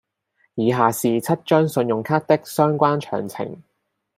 [0.55, 3.61] 以下是七張信用卡的相關詳情